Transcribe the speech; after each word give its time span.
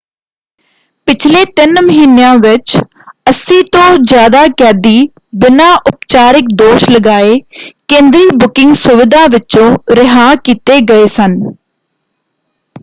ਪਿਛਲੇ 1.07 1.43
ਤਿੰਨ 1.55 1.81
ਮਹੀਨਿਆਂ 1.85 2.35
ਵਿੱਚ 2.37 2.75
80 3.29 3.61
ਤੋਂ 3.71 3.97
ਜ਼ਿਆਦਾ 4.03 4.45
ਕੈਦੀ 4.57 5.07
ਬਿਨਾਂ 5.35 5.73
ਉਪਚਾਰਿਕ 5.87 6.47
ਦੋਸ਼ 6.55 6.89
ਲਗਾਏ 6.89 7.37
ਕੇਂਦਰੀ 7.87 8.29
ਬੁਕਿੰਗ 8.35 8.73
ਸੁਵਿਧਾ 8.75 9.25
ਵਿਚੋਂ 9.27 9.69
ਰਿਹਾਅ 9.95 10.35
ਕੀਤੇ 10.43 10.79
ਗਏ 10.89 11.07
ਸਨ। 11.09 11.39